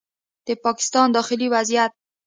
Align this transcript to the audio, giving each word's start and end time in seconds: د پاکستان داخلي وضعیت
د 0.47 0.49
پاکستان 0.65 1.07
داخلي 1.17 1.47
وضعیت 1.55 1.91